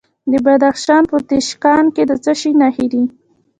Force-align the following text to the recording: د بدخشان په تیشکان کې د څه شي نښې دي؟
د 0.31 0.33
بدخشان 0.45 1.03
په 1.11 1.17
تیشکان 1.29 1.85
کې 1.95 2.03
د 2.09 2.11
څه 2.23 2.31
شي 2.39 2.51
نښې 2.61 2.87
دي؟ 2.93 3.03